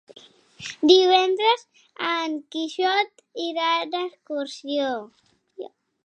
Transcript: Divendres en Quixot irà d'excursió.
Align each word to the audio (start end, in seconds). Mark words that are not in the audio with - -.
Divendres 0.91 1.65
en 2.11 2.33
Quixot 2.55 3.21
irà 3.49 3.67
d'excursió. 3.91 4.89